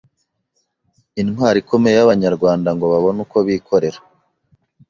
[1.21, 3.99] intwaro ikomeye y‘Abanyarwanda ngo babone uko bikorera